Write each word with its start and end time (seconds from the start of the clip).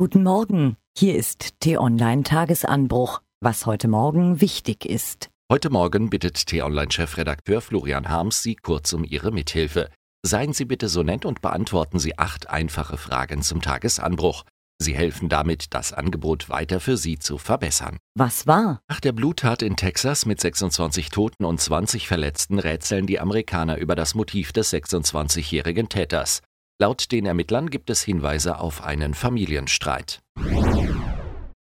Guten 0.00 0.22
Morgen, 0.22 0.76
hier 0.96 1.16
ist 1.16 1.58
T-Online 1.58 2.22
Tagesanbruch, 2.22 3.20
was 3.40 3.66
heute 3.66 3.88
Morgen 3.88 4.40
wichtig 4.40 4.84
ist. 4.84 5.28
Heute 5.50 5.70
Morgen 5.70 6.08
bittet 6.08 6.46
T-Online-Chefredakteur 6.46 7.60
Florian 7.60 8.08
Harms 8.08 8.44
Sie 8.44 8.54
kurz 8.54 8.92
um 8.92 9.02
Ihre 9.02 9.32
Mithilfe. 9.32 9.90
Seien 10.24 10.52
Sie 10.52 10.66
bitte 10.66 10.88
so 10.88 11.02
nett 11.02 11.24
und 11.24 11.40
beantworten 11.42 11.98
Sie 11.98 12.16
acht 12.16 12.48
einfache 12.48 12.96
Fragen 12.96 13.42
zum 13.42 13.60
Tagesanbruch. 13.60 14.44
Sie 14.80 14.94
helfen 14.94 15.28
damit, 15.28 15.74
das 15.74 15.92
Angebot 15.92 16.48
weiter 16.48 16.78
für 16.78 16.96
Sie 16.96 17.18
zu 17.18 17.36
verbessern. 17.36 17.98
Was 18.14 18.46
war? 18.46 18.80
Nach 18.88 19.00
der 19.00 19.10
Bluttat 19.10 19.62
in 19.62 19.74
Texas 19.74 20.26
mit 20.26 20.40
26 20.40 21.08
Toten 21.08 21.44
und 21.44 21.60
20 21.60 22.06
Verletzten 22.06 22.60
rätseln 22.60 23.08
die 23.08 23.18
Amerikaner 23.18 23.78
über 23.78 23.96
das 23.96 24.14
Motiv 24.14 24.52
des 24.52 24.72
26-jährigen 24.72 25.88
Täters. 25.88 26.40
Laut 26.80 27.10
den 27.10 27.26
Ermittlern 27.26 27.70
gibt 27.70 27.90
es 27.90 28.02
Hinweise 28.02 28.60
auf 28.60 28.84
einen 28.84 29.12
Familienstreit. 29.12 30.20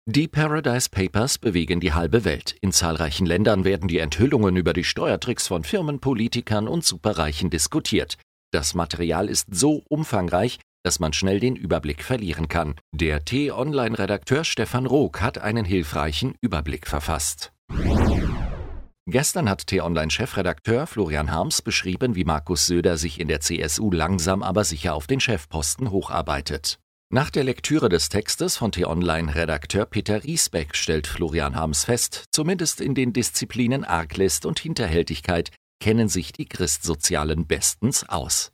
Die 0.06 0.28
Paradise 0.28 0.90
Papers 0.90 1.38
bewegen 1.38 1.80
die 1.80 1.94
halbe 1.94 2.26
Welt. 2.26 2.58
In 2.60 2.74
zahlreichen 2.74 3.26
Ländern 3.26 3.64
werden 3.64 3.88
die 3.88 4.00
Enthüllungen 4.00 4.58
über 4.58 4.74
die 4.74 4.84
Steuertricks 4.84 5.48
von 5.48 5.64
Firmen, 5.64 6.02
Politikern 6.02 6.68
und 6.68 6.84
Superreichen 6.84 7.50
diskutiert. 7.50 8.18
Das 8.52 8.74
Material 8.76 9.30
ist 9.30 9.56
so 9.56 9.84
umfangreich, 9.88 10.60
dass 10.84 11.00
man 11.00 11.14
schnell 11.14 11.40
den 11.40 11.56
Überblick 11.56 12.04
verlieren 12.04 12.50
kann. 12.50 12.76
Der 12.94 13.24
T-Online-Redakteur 13.24 14.44
Stefan 14.44 14.86
Rook 14.86 15.22
hat 15.22 15.38
einen 15.38 15.64
hilfreichen 15.64 16.36
Überblick 16.42 16.88
verfasst. 16.88 17.54
Gestern 19.08 19.48
hat 19.48 19.68
T-Online-Chefredakteur 19.68 20.88
Florian 20.88 21.32
Harms 21.32 21.62
beschrieben, 21.62 22.16
wie 22.16 22.24
Markus 22.24 22.66
Söder 22.66 22.98
sich 22.98 23.20
in 23.20 23.28
der 23.28 23.40
CSU 23.40 23.92
langsam 23.92 24.42
aber 24.42 24.64
sicher 24.64 24.96
auf 24.96 25.06
den 25.06 25.20
Chefposten 25.20 25.92
hocharbeitet. 25.92 26.80
Nach 27.14 27.30
der 27.30 27.44
Lektüre 27.44 27.88
des 27.88 28.10
Textes 28.10 28.58
von 28.58 28.72
T-Online-Redakteur 28.72 29.86
Peter 29.86 30.24
Riesbeck 30.24 30.76
stellt 30.76 31.06
Florian 31.06 31.56
Harms 31.56 31.86
fest, 31.86 32.26
zumindest 32.32 32.82
in 32.82 32.96
den 32.96 33.14
Disziplinen 33.14 33.84
Arglist 33.84 34.44
und 34.44 34.58
Hinterhältigkeit 34.58 35.52
kennen 35.80 36.10
sich 36.10 36.34
die 36.34 36.46
Christsozialen 36.46 37.46
bestens 37.46 38.10
aus. 38.10 38.52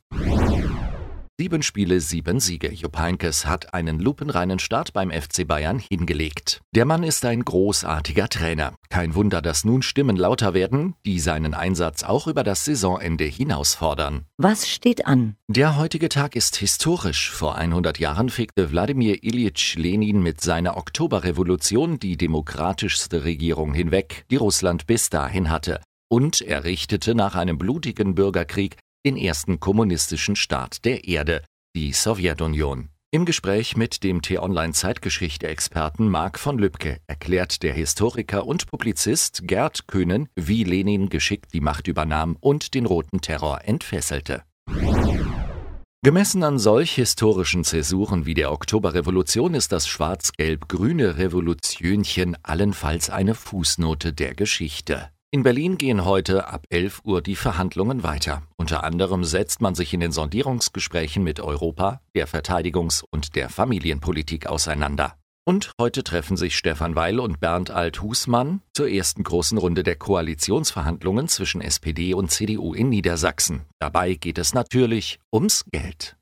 Sieben 1.41 1.63
Spiele, 1.63 2.01
sieben 2.01 2.39
Siege. 2.39 2.71
Jupp 2.71 2.99
Heynckes 2.99 3.47
hat 3.47 3.73
einen 3.73 3.97
lupenreinen 3.97 4.59
Start 4.59 4.93
beim 4.93 5.09
FC 5.09 5.47
Bayern 5.47 5.79
hingelegt. 5.79 6.61
Der 6.75 6.85
Mann 6.85 7.01
ist 7.01 7.25
ein 7.25 7.43
großartiger 7.43 8.29
Trainer. 8.29 8.75
Kein 8.91 9.15
Wunder, 9.15 9.41
dass 9.41 9.65
nun 9.65 9.81
Stimmen 9.81 10.17
lauter 10.17 10.53
werden, 10.53 10.93
die 11.03 11.19
seinen 11.19 11.55
Einsatz 11.55 12.03
auch 12.03 12.27
über 12.27 12.43
das 12.43 12.63
Saisonende 12.65 13.23
hinausfordern. 13.23 14.25
Was 14.37 14.69
steht 14.69 15.07
an? 15.07 15.35
Der 15.47 15.77
heutige 15.77 16.09
Tag 16.09 16.35
ist 16.35 16.57
historisch. 16.57 17.31
Vor 17.31 17.55
100 17.55 17.97
Jahren 17.97 18.29
fegte 18.29 18.69
Wladimir 18.69 19.23
Ilyich 19.23 19.73
Lenin 19.79 20.21
mit 20.21 20.41
seiner 20.41 20.77
Oktoberrevolution 20.77 21.97
die 21.97 22.17
demokratischste 22.17 23.23
Regierung 23.23 23.73
hinweg, 23.73 24.25
die 24.29 24.35
Russland 24.35 24.85
bis 24.85 25.09
dahin 25.09 25.49
hatte. 25.49 25.81
Und 26.07 26.41
er 26.41 26.65
richtete 26.65 27.15
nach 27.15 27.33
einem 27.33 27.57
blutigen 27.57 28.13
Bürgerkrieg 28.13 28.77
den 29.05 29.17
ersten 29.17 29.59
kommunistischen 29.59 30.35
Staat 30.35 30.85
der 30.85 31.07
Erde, 31.07 31.43
die 31.75 31.93
Sowjetunion. 31.93 32.89
Im 33.13 33.25
Gespräch 33.25 33.75
mit 33.75 34.03
dem 34.03 34.21
T-Online-Zeitgeschichte-Experten 34.21 36.07
Marc 36.07 36.39
von 36.39 36.57
Lübcke 36.57 36.99
erklärt 37.07 37.61
der 37.61 37.73
Historiker 37.73 38.45
und 38.45 38.67
Publizist 38.67 39.41
Gerd 39.43 39.87
Köhnen, 39.87 40.29
wie 40.35 40.63
Lenin 40.63 41.09
geschickt 41.09 41.53
die 41.53 41.59
Macht 41.59 41.87
übernahm 41.89 42.37
und 42.39 42.73
den 42.73 42.85
Roten 42.85 43.19
Terror 43.19 43.65
entfesselte. 43.65 44.43
Gemessen 46.03 46.43
an 46.43 46.57
solch 46.57 46.95
historischen 46.95 47.63
Zäsuren 47.63 48.25
wie 48.25 48.33
der 48.33 48.51
Oktoberrevolution 48.51 49.55
ist 49.55 49.71
das 49.71 49.87
schwarz-gelb-grüne 49.87 51.17
Revolutionchen 51.17 52.37
allenfalls 52.43 53.09
eine 53.09 53.35
Fußnote 53.35 54.13
der 54.13 54.35
Geschichte. 54.35 55.11
In 55.33 55.43
Berlin 55.43 55.77
gehen 55.77 56.03
heute 56.03 56.49
ab 56.49 56.65
11 56.69 57.03
Uhr 57.05 57.21
die 57.21 57.37
Verhandlungen 57.37 58.03
weiter. 58.03 58.43
Unter 58.57 58.83
anderem 58.83 59.23
setzt 59.23 59.61
man 59.61 59.75
sich 59.75 59.93
in 59.93 60.01
den 60.01 60.11
Sondierungsgesprächen 60.11 61.23
mit 61.23 61.39
Europa, 61.39 62.01
der 62.13 62.27
Verteidigungs- 62.27 63.05
und 63.11 63.37
der 63.37 63.47
Familienpolitik 63.47 64.47
auseinander. 64.47 65.15
Und 65.45 65.71
heute 65.79 66.03
treffen 66.03 66.35
sich 66.35 66.57
Stefan 66.57 66.97
Weil 66.97 67.17
und 67.17 67.39
Bernd 67.39 67.71
Alt-Husmann 67.71 68.61
zur 68.73 68.89
ersten 68.89 69.23
großen 69.23 69.57
Runde 69.57 69.83
der 69.83 69.95
Koalitionsverhandlungen 69.95 71.29
zwischen 71.29 71.61
SPD 71.61 72.13
und 72.13 72.29
CDU 72.29 72.73
in 72.73 72.89
Niedersachsen. 72.89 73.61
Dabei 73.79 74.15
geht 74.15 74.37
es 74.37 74.53
natürlich 74.53 75.17
ums 75.31 75.63
Geld. 75.71 76.17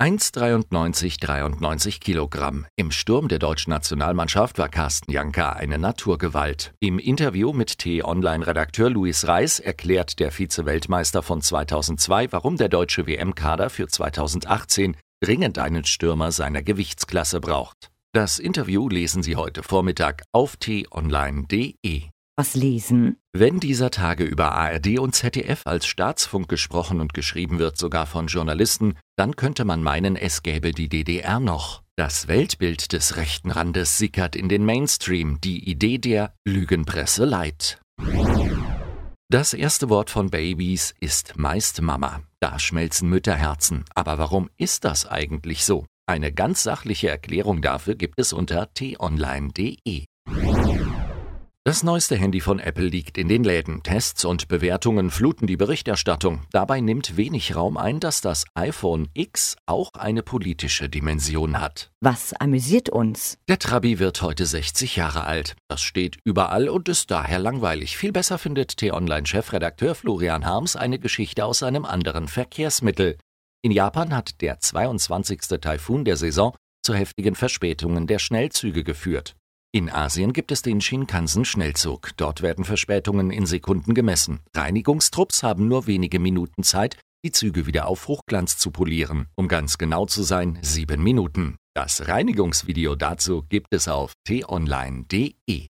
1,93 0.00 1.20
93 1.20 2.00
Kilogramm. 2.00 2.64
Im 2.74 2.90
Sturm 2.90 3.28
der 3.28 3.38
deutschen 3.38 3.68
Nationalmannschaft 3.68 4.56
war 4.56 4.70
Carsten 4.70 5.12
Janka 5.12 5.52
eine 5.52 5.78
Naturgewalt. 5.78 6.72
Im 6.80 6.98
Interview 6.98 7.52
mit 7.52 7.76
T-Online-Redakteur 7.76 8.88
Luis 8.88 9.28
Reis 9.28 9.60
erklärt 9.60 10.18
der 10.18 10.30
Vize-Weltmeister 10.30 11.22
von 11.22 11.42
2002, 11.42 12.32
warum 12.32 12.56
der 12.56 12.70
deutsche 12.70 13.06
WM-Kader 13.06 13.68
für 13.68 13.88
2018 13.88 14.96
dringend 15.22 15.58
einen 15.58 15.84
Stürmer 15.84 16.32
seiner 16.32 16.62
Gewichtsklasse 16.62 17.42
braucht. 17.42 17.90
Das 18.14 18.38
Interview 18.38 18.88
lesen 18.88 19.22
Sie 19.22 19.36
heute 19.36 19.62
Vormittag 19.62 20.22
auf 20.32 20.56
t-online.de. 20.56 22.08
Was 22.40 22.54
lesen? 22.54 23.18
Wenn 23.34 23.60
dieser 23.60 23.90
Tage 23.90 24.24
über 24.24 24.52
ARD 24.52 24.98
und 24.98 25.14
ZDF 25.14 25.60
als 25.66 25.84
Staatsfunk 25.84 26.48
gesprochen 26.48 27.02
und 27.02 27.12
geschrieben 27.12 27.58
wird, 27.58 27.76
sogar 27.76 28.06
von 28.06 28.28
Journalisten, 28.28 28.94
dann 29.18 29.36
könnte 29.36 29.66
man 29.66 29.82
meinen, 29.82 30.16
es 30.16 30.42
gäbe 30.42 30.72
die 30.72 30.88
DDR 30.88 31.38
noch. 31.38 31.82
Das 31.96 32.28
Weltbild 32.28 32.94
des 32.94 33.18
rechten 33.18 33.50
Randes 33.50 33.98
sickert 33.98 34.36
in 34.36 34.48
den 34.48 34.64
Mainstream, 34.64 35.38
die 35.42 35.68
Idee 35.68 35.98
der 35.98 36.32
Lügenpresse 36.46 37.26
leid. 37.26 37.78
Das 39.28 39.52
erste 39.52 39.90
Wort 39.90 40.08
von 40.08 40.30
Babys 40.30 40.94
ist 40.98 41.36
meist 41.36 41.82
Mama. 41.82 42.22
Da 42.40 42.58
schmelzen 42.58 43.10
Mütterherzen. 43.10 43.84
Aber 43.94 44.16
warum 44.16 44.48
ist 44.56 44.86
das 44.86 45.04
eigentlich 45.04 45.66
so? 45.66 45.84
Eine 46.06 46.32
ganz 46.32 46.62
sachliche 46.62 47.10
Erklärung 47.10 47.60
dafür 47.60 47.96
gibt 47.96 48.18
es 48.18 48.32
unter 48.32 48.72
t-online.de. 48.72 50.06
Das 51.62 51.82
neueste 51.82 52.16
Handy 52.16 52.40
von 52.40 52.58
Apple 52.58 52.86
liegt 52.86 53.18
in 53.18 53.28
den 53.28 53.44
Läden. 53.44 53.82
Tests 53.82 54.24
und 54.24 54.48
Bewertungen 54.48 55.10
fluten 55.10 55.46
die 55.46 55.58
Berichterstattung. 55.58 56.40
Dabei 56.52 56.80
nimmt 56.80 57.18
wenig 57.18 57.54
Raum 57.54 57.76
ein, 57.76 58.00
dass 58.00 58.22
das 58.22 58.46
iPhone 58.54 59.10
X 59.12 59.56
auch 59.66 59.92
eine 59.92 60.22
politische 60.22 60.88
Dimension 60.88 61.60
hat. 61.60 61.92
Was 62.00 62.32
amüsiert 62.32 62.88
uns? 62.88 63.36
Der 63.46 63.58
Trabi 63.58 63.98
wird 63.98 64.22
heute 64.22 64.46
60 64.46 64.96
Jahre 64.96 65.24
alt. 65.24 65.54
Das 65.68 65.82
steht 65.82 66.16
überall 66.24 66.70
und 66.70 66.88
ist 66.88 67.10
daher 67.10 67.38
langweilig. 67.38 67.98
Viel 67.98 68.12
besser 68.12 68.38
findet 68.38 68.78
T-Online-Chefredakteur 68.78 69.94
Florian 69.94 70.46
Harms 70.46 70.76
eine 70.76 70.98
Geschichte 70.98 71.44
aus 71.44 71.62
einem 71.62 71.84
anderen 71.84 72.26
Verkehrsmittel. 72.28 73.18
In 73.60 73.70
Japan 73.70 74.16
hat 74.16 74.40
der 74.40 74.60
22. 74.60 75.40
Taifun 75.60 76.06
der 76.06 76.16
Saison 76.16 76.56
zu 76.82 76.94
heftigen 76.94 77.34
Verspätungen 77.34 78.06
der 78.06 78.18
Schnellzüge 78.18 78.82
geführt. 78.82 79.36
In 79.72 79.88
Asien 79.88 80.32
gibt 80.32 80.50
es 80.50 80.62
den 80.62 80.80
Shinkansen-Schnellzug. 80.80 82.10
Dort 82.16 82.42
werden 82.42 82.64
Verspätungen 82.64 83.30
in 83.30 83.46
Sekunden 83.46 83.94
gemessen. 83.94 84.40
Reinigungstrupps 84.52 85.44
haben 85.44 85.68
nur 85.68 85.86
wenige 85.86 86.18
Minuten 86.18 86.64
Zeit, 86.64 86.98
die 87.24 87.30
Züge 87.30 87.66
wieder 87.66 87.86
auf 87.86 88.08
Hochglanz 88.08 88.58
zu 88.58 88.72
polieren. 88.72 89.28
Um 89.36 89.46
ganz 89.46 89.78
genau 89.78 90.06
zu 90.06 90.24
sein, 90.24 90.58
sieben 90.60 91.04
Minuten. 91.04 91.54
Das 91.72 92.08
Reinigungsvideo 92.08 92.96
dazu 92.96 93.44
gibt 93.48 93.72
es 93.72 93.86
auf 93.86 94.14
t-online.de. 94.26 95.68